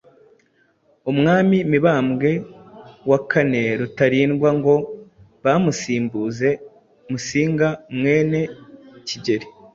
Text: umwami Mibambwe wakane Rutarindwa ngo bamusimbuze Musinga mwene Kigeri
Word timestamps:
umwami 1.11 1.57
Mibambwe 1.71 2.31
wakane 3.09 3.61
Rutarindwa 3.79 4.49
ngo 4.57 4.73
bamusimbuze 5.43 6.49
Musinga 7.11 7.67
mwene 7.97 8.39
Kigeri 9.07 9.47